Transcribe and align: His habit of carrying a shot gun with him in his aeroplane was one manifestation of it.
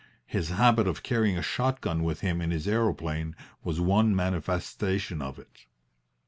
His 0.25 0.49
habit 0.49 0.87
of 0.87 1.03
carrying 1.03 1.37
a 1.37 1.43
shot 1.43 1.79
gun 1.79 2.01
with 2.03 2.21
him 2.21 2.41
in 2.41 2.49
his 2.49 2.67
aeroplane 2.67 3.35
was 3.63 3.79
one 3.79 4.15
manifestation 4.15 5.21
of 5.21 5.37
it. 5.37 5.67